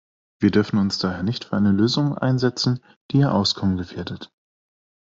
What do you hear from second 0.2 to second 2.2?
Wir dürfen uns daher nicht für eine Lösung